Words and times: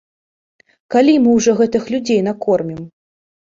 Калі 0.95 1.13
мы 1.27 1.37
ўжо 1.37 1.55
гэтых 1.61 1.87
людзей 1.95 2.25
накормім? 2.33 2.85